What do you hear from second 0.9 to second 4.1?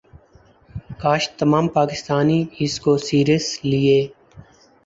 کاش تمام پاکستانی اس کو سیرس لیے